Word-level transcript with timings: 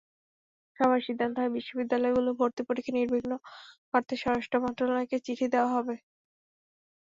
সভায় 0.79 1.03
সিদ্ধান্ত 1.07 1.35
হয়, 1.37 1.51
বিশ্ববিদ্যালয়গুলোর 1.57 2.37
ভর্তি 2.39 2.61
পরীক্ষা 2.67 2.93
নির্বিঘ্ন 2.97 3.31
করতে 3.91 4.13
স্বরাষ্ট্র 4.21 4.57
মন্ত্রণালয়কে 4.63 5.17
চিঠি 5.25 5.45
দেওয়া 5.53 5.69
হবে। 5.75 5.95